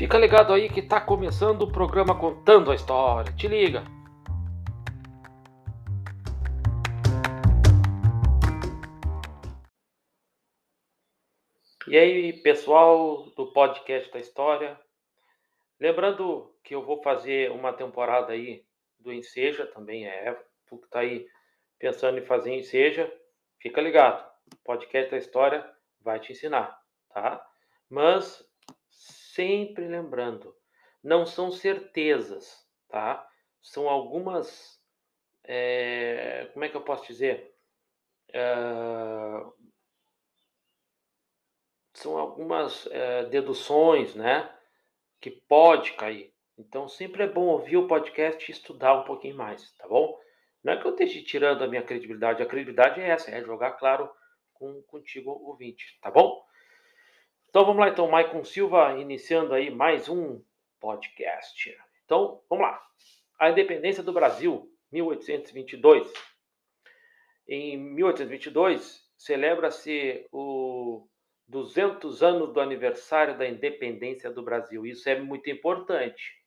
Fica 0.00 0.16
ligado 0.16 0.54
aí 0.54 0.70
que 0.70 0.80
tá 0.80 0.98
começando 0.98 1.60
o 1.60 1.70
programa 1.70 2.18
Contando 2.18 2.72
a 2.72 2.74
História. 2.74 3.30
Te 3.34 3.46
liga! 3.46 3.84
E 11.86 11.98
aí, 11.98 12.32
pessoal 12.42 13.26
do 13.36 13.52
podcast 13.52 14.10
da 14.10 14.18
História. 14.18 14.80
Lembrando 15.78 16.50
que 16.64 16.74
eu 16.74 16.82
vou 16.82 17.02
fazer 17.02 17.50
uma 17.50 17.74
temporada 17.74 18.32
aí 18.32 18.64
do 18.98 19.12
Enseja, 19.12 19.66
também 19.66 20.08
é. 20.08 20.34
Tu 20.66 20.78
que 20.78 20.88
tá 20.88 21.00
aí 21.00 21.26
pensando 21.78 22.18
em 22.18 22.24
fazer 22.24 22.54
Enseja, 22.54 23.12
fica 23.58 23.82
ligado. 23.82 24.26
O 24.50 24.56
podcast 24.64 25.10
da 25.10 25.18
História 25.18 25.70
vai 26.00 26.18
te 26.18 26.32
ensinar, 26.32 26.74
tá? 27.12 27.46
Mas 27.90 28.49
sempre 29.34 29.86
lembrando, 29.86 30.54
não 31.02 31.24
são 31.24 31.50
certezas, 31.50 32.66
tá? 32.88 33.26
São 33.60 33.88
algumas, 33.88 34.80
é, 35.44 36.48
como 36.52 36.64
é 36.64 36.68
que 36.68 36.76
eu 36.76 36.82
posso 36.82 37.06
dizer? 37.06 37.54
É, 38.32 38.44
são 41.94 42.18
algumas 42.18 42.86
é, 42.86 43.24
deduções, 43.26 44.14
né? 44.14 44.52
Que 45.20 45.30
pode 45.30 45.92
cair. 45.92 46.32
Então 46.58 46.88
sempre 46.88 47.22
é 47.22 47.26
bom 47.26 47.46
ouvir 47.46 47.76
o 47.76 47.86
podcast 47.86 48.50
e 48.50 48.52
estudar 48.52 49.00
um 49.00 49.04
pouquinho 49.04 49.36
mais, 49.36 49.72
tá 49.76 49.86
bom? 49.88 50.18
Não 50.62 50.74
é 50.74 50.76
que 50.76 50.86
eu 50.86 50.90
esteja 50.90 51.22
tirando 51.24 51.64
a 51.64 51.68
minha 51.68 51.82
credibilidade, 51.82 52.42
a 52.42 52.46
credibilidade 52.46 53.00
é 53.00 53.08
essa, 53.08 53.30
é 53.30 53.42
jogar 53.42 53.72
claro 53.72 54.10
com 54.52 54.82
contigo 54.82 55.30
ouvinte, 55.30 55.98
tá 56.02 56.10
bom? 56.10 56.42
Então 57.50 57.64
vamos 57.64 57.80
lá, 57.80 57.88
então, 57.88 58.08
Maicon 58.08 58.44
Silva 58.44 58.96
iniciando 58.96 59.52
aí 59.52 59.72
mais 59.72 60.08
um 60.08 60.40
podcast. 60.78 61.76
Então, 62.04 62.40
vamos 62.48 62.64
lá. 62.64 62.80
A 63.40 63.50
independência 63.50 64.04
do 64.04 64.12
Brasil, 64.12 64.72
1822. 64.92 66.12
Em 67.48 67.76
1822, 67.76 69.04
celebra-se 69.16 70.28
o 70.30 71.08
200 71.48 72.22
anos 72.22 72.52
do 72.52 72.60
aniversário 72.60 73.36
da 73.36 73.48
independência 73.48 74.30
do 74.30 74.44
Brasil. 74.44 74.86
Isso 74.86 75.08
é 75.08 75.18
muito 75.18 75.50
importante, 75.50 76.40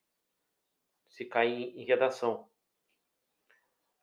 se 1.10 1.26
cair 1.26 1.78
em 1.78 1.84
redação. 1.84 2.48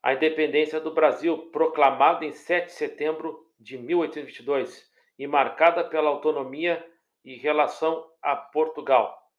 A 0.03 0.13
independência 0.13 0.79
do 0.79 0.93
Brasil, 0.93 1.49
proclamada 1.49 2.23
em 2.23 2.31
7 2.31 2.67
de 2.67 2.73
setembro 2.73 3.51
de 3.59 3.75
1822 3.79 4.90
e 5.21 5.27
marcada 5.27 5.83
pela 5.83 6.09
autonomia 6.09 6.83
em 7.23 7.37
relação 7.37 8.11
a 8.23 8.35
Portugal. 8.35 9.31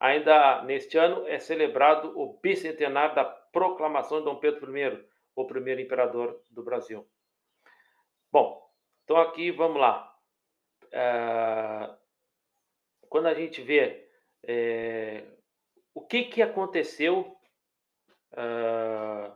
Ainda 0.00 0.62
neste 0.62 0.96
ano 0.96 1.28
é 1.28 1.38
celebrado 1.38 2.18
o 2.18 2.38
bicentenário 2.40 3.14
da 3.14 3.26
proclamação 3.26 4.20
de 4.20 4.24
Dom 4.24 4.36
Pedro 4.36 4.74
I, 4.74 5.06
o 5.36 5.46
primeiro 5.46 5.82
imperador 5.82 6.42
do 6.48 6.62
Brasil. 6.62 7.06
Bom, 8.32 8.66
então 9.04 9.18
aqui 9.18 9.50
vamos 9.50 9.82
lá. 9.82 10.18
É, 10.92 11.94
quando 13.10 13.26
a 13.26 13.34
gente 13.34 13.60
vê 13.60 14.10
é, 14.44 15.26
o 15.92 16.00
que, 16.06 16.24
que 16.24 16.40
aconteceu 16.40 17.36
é, 18.32 19.30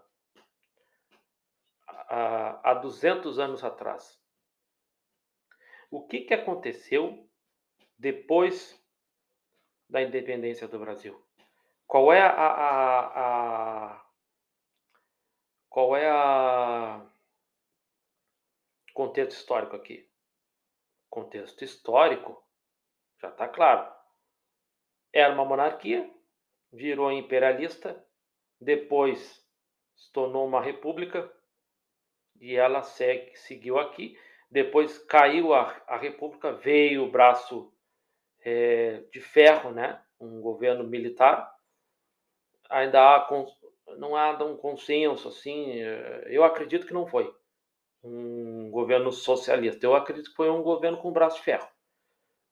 há, 1.86 2.70
há 2.70 2.74
200 2.80 3.38
anos 3.38 3.62
atrás 3.62 4.21
o 5.92 6.00
que, 6.06 6.22
que 6.22 6.32
aconteceu 6.32 7.28
depois 7.98 8.82
da 9.90 10.00
independência 10.00 10.66
do 10.66 10.78
Brasil? 10.78 11.22
Qual 11.86 12.10
é 12.10 12.22
a, 12.22 12.30
a, 12.30 13.96
a 13.96 14.06
qual 15.68 15.94
é 15.94 16.08
a 16.08 17.06
contexto 18.94 19.36
histórico 19.36 19.76
aqui? 19.76 20.10
Contexto 21.10 21.62
histórico 21.62 22.42
já 23.20 23.28
está 23.28 23.46
claro. 23.46 23.94
Era 25.12 25.34
uma 25.34 25.44
monarquia, 25.44 26.10
virou 26.72 27.12
imperialista, 27.12 28.02
depois 28.58 29.46
se 29.94 30.10
tornou 30.10 30.46
uma 30.46 30.62
república 30.62 31.30
e 32.40 32.56
ela 32.56 32.82
segue, 32.82 33.36
seguiu 33.36 33.78
aqui 33.78 34.18
depois 34.52 34.98
caiu 34.98 35.54
a, 35.54 35.74
a 35.86 35.96
República, 35.96 36.52
veio 36.52 37.04
o 37.04 37.10
braço 37.10 37.72
é, 38.44 39.02
de 39.10 39.18
ferro, 39.18 39.70
né? 39.70 39.98
um 40.20 40.42
governo 40.42 40.84
militar. 40.84 41.50
Ainda 42.68 43.00
há, 43.00 43.28
não 43.96 44.14
há 44.14 44.32
um 44.44 44.56
consenso 44.58 45.28
assim, 45.28 45.80
é, 45.80 46.26
eu 46.26 46.44
acredito 46.44 46.86
que 46.86 46.92
não 46.92 47.06
foi 47.06 47.34
um 48.04 48.70
governo 48.70 49.10
socialista, 49.10 49.86
eu 49.86 49.94
acredito 49.94 50.28
que 50.28 50.36
foi 50.36 50.50
um 50.50 50.62
governo 50.62 50.98
com 50.98 51.10
braço 51.12 51.36
de 51.36 51.44
ferro, 51.44 51.68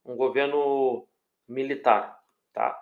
um 0.04 0.16
governo 0.16 1.06
militar, 1.46 2.18
tá? 2.52 2.80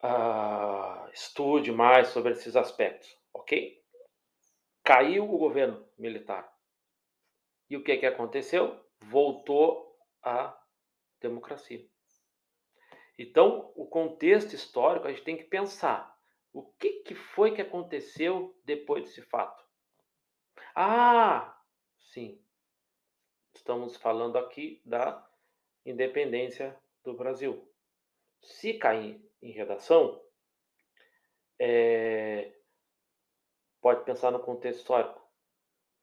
Ah, 0.00 1.10
estude 1.12 1.72
mais 1.72 2.08
sobre 2.08 2.32
esses 2.32 2.56
aspectos, 2.56 3.18
ok? 3.34 3.82
Caiu 4.82 5.24
o 5.24 5.38
governo 5.38 5.84
militar, 5.98 6.53
e 7.74 7.76
o 7.76 7.82
que, 7.82 7.96
que 7.96 8.06
aconteceu? 8.06 8.80
Voltou 9.00 9.98
a 10.22 10.56
democracia. 11.20 11.84
Então, 13.18 13.72
o 13.74 13.84
contexto 13.84 14.54
histórico, 14.54 15.08
a 15.08 15.10
gente 15.10 15.24
tem 15.24 15.36
que 15.36 15.42
pensar 15.42 16.16
o 16.52 16.62
que, 16.74 17.02
que 17.02 17.16
foi 17.16 17.52
que 17.52 17.60
aconteceu 17.60 18.56
depois 18.64 19.02
desse 19.02 19.22
fato. 19.22 19.64
Ah, 20.72 21.60
sim, 21.98 22.40
estamos 23.56 23.96
falando 23.96 24.38
aqui 24.38 24.80
da 24.84 25.28
independência 25.84 26.80
do 27.02 27.12
Brasil. 27.12 27.68
Se 28.40 28.74
cair 28.74 29.20
em 29.42 29.50
redação, 29.50 30.24
é, 31.58 32.56
pode 33.80 34.04
pensar 34.04 34.30
no 34.30 34.38
contexto 34.38 34.78
histórico. 34.78 35.23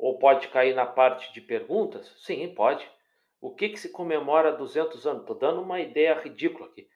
Ou 0.02 0.18
pode 0.18 0.48
cair 0.48 0.74
na 0.74 0.84
parte 0.88 1.32
de 1.32 1.40
perguntas? 1.40 2.12
Sim, 2.26 2.52
pode. 2.56 2.90
O 3.40 3.54
que, 3.54 3.70
que 3.70 3.78
se 3.78 3.92
comemora 3.92 4.52
200 4.52 5.06
anos? 5.06 5.22
Estou 5.22 5.38
dando 5.38 5.62
uma 5.62 5.80
ideia 5.80 6.20
ridícula 6.20 6.66
aqui. 6.68 6.90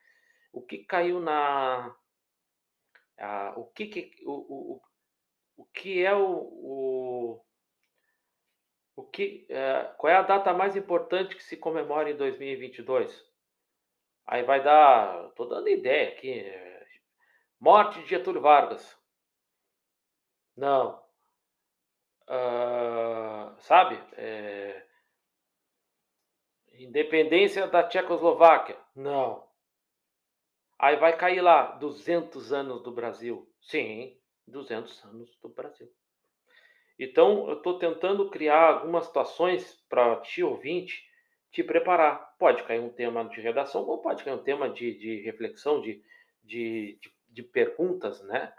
O 0.52 0.60
que 0.60 0.80
caiu 0.80 1.20
na. 1.20 1.96
Ah, 3.20 3.54
o 3.58 3.66
que, 3.68 3.86
que 3.86 4.12
o, 4.26 4.32
o, 4.32 4.82
o 5.56 5.66
que 5.66 6.04
é 6.04 6.16
o, 6.16 6.26
o, 6.26 7.46
o 8.96 9.04
que 9.04 9.46
é, 9.50 9.84
qual 10.00 10.12
é 10.12 10.16
a 10.16 10.24
data 10.24 10.52
mais 10.52 10.76
importante 10.76 11.36
que 11.36 11.44
se 11.44 11.58
comemora 11.58 12.10
em 12.10 12.18
2022? 12.18 13.24
Aí 14.26 14.42
vai 14.42 14.64
dar, 14.64 15.28
estou 15.28 15.48
dando 15.48 15.70
ideia 15.70 16.10
aqui, 16.10 16.44
morte 17.60 18.02
de 18.02 18.10
Getúlio 18.10 18.42
Vargas. 18.42 18.98
Não, 20.58 21.05
uh, 22.30 23.56
sabe? 23.62 24.02
É, 24.14 24.86
independência 26.74 27.68
da 27.68 27.84
Tchecoslováquia? 27.84 28.78
Não. 28.96 29.46
Aí 30.78 30.98
vai 30.98 31.18
cair 31.18 31.42
lá 31.42 31.72
200 31.78 32.52
anos 32.52 32.84
do 32.84 32.92
Brasil. 32.92 33.50
Sim, 33.62 34.18
200 34.48 35.04
anos 35.06 35.38
do 35.42 35.50
Brasil. 35.50 35.90
Então, 37.00 37.50
eu 37.50 37.58
estou 37.58 37.78
tentando 37.78 38.30
criar 38.30 38.74
algumas 38.74 39.06
situações 39.06 39.84
para 39.90 40.18
ti 40.22 40.44
ouvinte 40.44 41.04
te 41.52 41.64
preparar. 41.64 42.36
Pode 42.38 42.64
cair 42.64 42.80
um 42.80 42.90
tema 42.90 43.24
de 43.26 43.40
redação 43.40 43.84
ou 43.84 44.02
pode 44.02 44.24
cair 44.24 44.34
um 44.34 44.44
tema 44.44 44.70
de, 44.70 44.98
de 44.98 45.22
reflexão, 45.22 45.82
de, 45.82 46.02
de, 46.44 46.98
de, 47.02 47.14
de 47.30 47.44
perguntas, 47.44 48.22
né? 48.24 48.54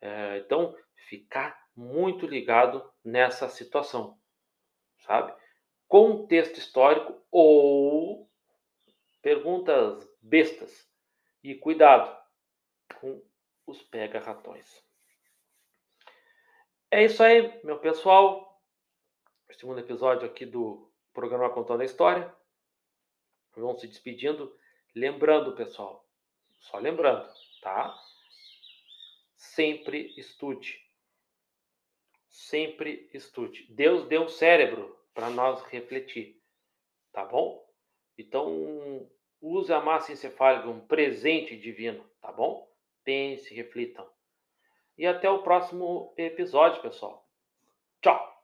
É, 0.00 0.38
então, 0.38 0.74
ficar 1.08 1.67
muito 1.78 2.26
ligado 2.26 2.92
nessa 3.04 3.48
situação, 3.48 4.18
sabe? 4.98 5.32
Contexto 5.86 6.58
histórico 6.58 7.24
ou 7.30 8.28
perguntas 9.22 10.10
bestas. 10.20 10.88
E 11.40 11.54
cuidado 11.54 12.20
com 13.00 13.22
os 13.64 13.80
pega-ratões. 13.80 14.84
É 16.90 17.04
isso 17.04 17.22
aí, 17.22 17.64
meu 17.64 17.78
pessoal. 17.78 18.60
Segundo 19.52 19.78
episódio 19.78 20.26
aqui 20.26 20.44
do 20.44 20.90
programa 21.14 21.48
Contando 21.48 21.82
a 21.82 21.84
História. 21.84 22.34
Vamos 23.56 23.80
se 23.80 23.86
despedindo. 23.86 24.52
Lembrando, 24.96 25.54
pessoal, 25.54 26.04
só 26.58 26.78
lembrando, 26.78 27.32
tá? 27.62 27.96
Sempre 29.36 30.12
estude 30.16 30.87
sempre 32.28 33.08
estude. 33.12 33.66
Deus 33.70 34.06
deu 34.06 34.22
um 34.22 34.28
cérebro 34.28 34.96
para 35.14 35.30
nós 35.30 35.62
refletir, 35.64 36.40
tá 37.12 37.24
bom? 37.24 37.66
Então, 38.16 39.08
Use 39.40 39.72
a 39.72 39.80
massa 39.80 40.12
encefálica, 40.12 40.68
um 40.68 40.80
presente 40.80 41.56
divino, 41.56 42.04
tá 42.20 42.32
bom? 42.32 42.68
Pense, 43.04 43.54
reflitam. 43.54 44.08
E 44.96 45.06
até 45.06 45.30
o 45.30 45.42
próximo 45.42 46.12
episódio, 46.16 46.82
pessoal. 46.82 47.24
Tchau! 48.02 48.37